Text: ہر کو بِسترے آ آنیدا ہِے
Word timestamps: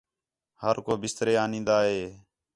ہر 0.63 0.75
کو 0.85 0.91
بِسترے 1.01 1.33
آ 1.37 1.41
آنیدا 1.47 1.77
ہِے 1.87 2.01